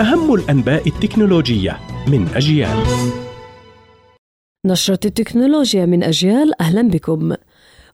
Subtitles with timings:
[0.00, 2.76] أهم الأنباء التكنولوجية من أجيال.
[4.66, 7.34] نشرة التكنولوجيا من أجيال أهلا بكم.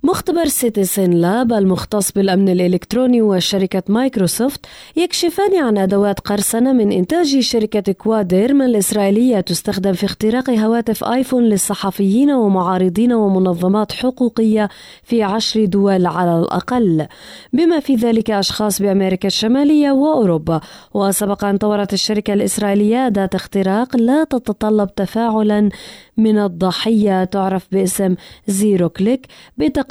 [0.04, 4.67] مختبر سيتيزن لاب المختص بالأمن الإلكتروني وشركة مايكروسوفت
[4.97, 12.30] يكشفان عن أدوات قرصنة من إنتاج شركة كوادريم الإسرائيلية تستخدم في اختراق هواتف آيفون للصحفيين
[12.30, 14.69] ومعارضين ومنظمات حقوقية
[15.03, 17.07] في عشر دول على الأقل.
[17.53, 20.61] بما في ذلك أشخاص بأمريكا الشمالية وأوروبا.
[20.95, 25.69] وسبق أن طورت الشركة الإسرائيلية أداة اختراق لا تتطلب تفاعلا
[26.16, 28.15] من الضحية تعرف باسم
[28.47, 29.27] zero click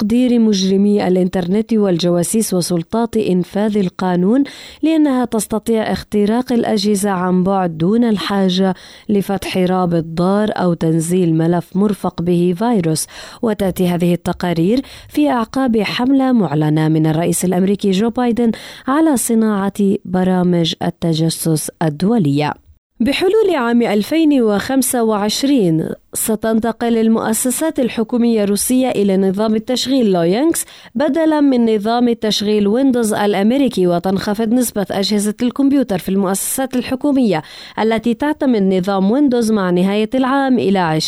[0.02, 4.44] بتقدير مجرمي الإنترنت والجواسيس وسلطات إنفاذ القانون
[4.82, 8.74] لأنها تستطيع اختراق الأجهزة عن بعد دون الحاجة
[9.08, 13.06] لفتح رابط ضار أو تنزيل ملف مرفق به فيروس.
[13.42, 18.50] وتأتي هذه التقارير في أعقاب حملة معلنة من الرئيس الأمريكي جو بايدن
[18.86, 22.61] على صناعة برامج التجسس الدولية.
[23.04, 32.68] بحلول عام 2025 ستنتقل المؤسسات الحكومية الروسية إلى نظام التشغيل لوينكس بدلا من نظام التشغيل
[32.68, 37.42] ويندوز الأمريكي وتنخفض نسبة أجهزة الكمبيوتر في المؤسسات الحكومية
[37.78, 40.98] التي تعتمد نظام ويندوز مع نهاية العام إلى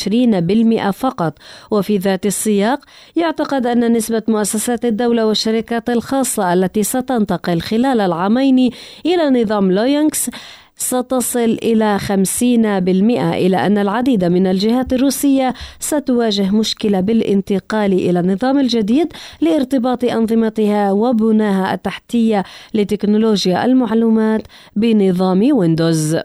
[0.91, 1.39] 20% فقط.
[1.71, 2.81] وفي ذات السياق
[3.17, 8.71] يعتقد أن نسبة مؤسسات الدولة والشركات الخاصة التي ستنتقل خلال العامين
[9.07, 10.31] إلى نظام لوينكس
[10.77, 19.13] ستصل إلى 50% إلى أن العديد من الجهات الروسية ستواجه مشكلة بالانتقال إلى النظام الجديد
[19.41, 24.43] لارتباط أنظمتها وبناها التحتية لتكنولوجيا المعلومات
[24.77, 26.17] بنظام ويندوز.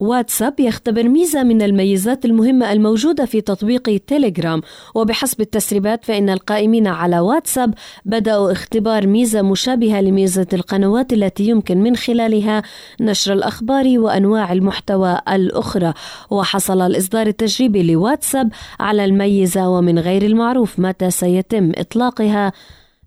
[0.00, 4.62] واتساب يختبر ميزة من الميزات المهمة الموجودة في تطبيق تيليجرام.
[4.94, 11.96] وبحسب التسريبات فإن القائمين على واتساب بدأوا اختبار ميزة مشابهة لميزة القنوات التي يمكن من
[11.96, 12.62] خلالها
[13.00, 15.94] نشر الأخبار وأنواع المحتوى الأخرى.
[16.30, 22.52] وحصل الإصدار التجريبي لواتساب على الميزة ومن غير المعروف متى سيتم إطلاقها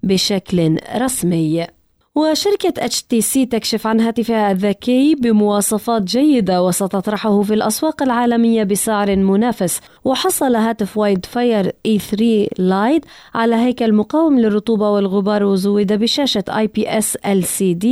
[0.03, 1.78] بشكل رسمي.
[2.19, 9.79] وشركة HTC تكشف عن هاتفها الذكي بمواصفات جيدة وستطرحه في الأسواق العالمية بسعر منافس.
[10.05, 12.21] وحصل هاتف وايد فاير E3
[12.57, 17.85] لايت على هيكل مقاوم للرطوبة والغبار وزود بشاشة IPS LCD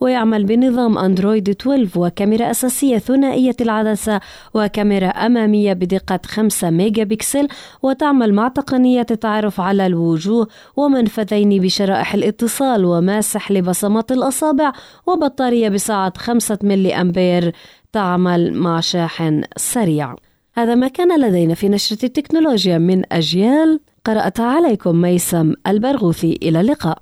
[0.00, 4.20] ويعمل بنظام أندرويد 12 وكاميرا أساسية ثنائية العدسة
[4.54, 7.48] وكاميرا أمامية بدقة 5 ميجا بكسل
[7.82, 14.72] وتعمل مع تقنية التعرف على الوجوه ومنفذين بشرائح الاتصال وماسح لبصمات الأصابع
[15.06, 17.52] وبطارية بسعة 5 ملي أمبير
[17.92, 20.14] تعمل مع شاحن سريع.
[20.54, 23.80] هذا ما كان لدينا في نشرة التكنولوجيا من أجيال.
[24.04, 26.38] قرأت عليكم ميسم البرغوثي.
[26.42, 26.98] إلى اللقاء.